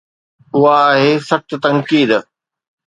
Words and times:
اها 0.55 0.77
آهي 0.93 1.11
سخت 1.29 1.49
تنقيد. 1.63 2.11